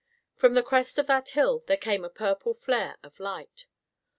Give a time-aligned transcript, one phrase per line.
[0.33, 3.67] From the crest of that hill there came a purple flare of light.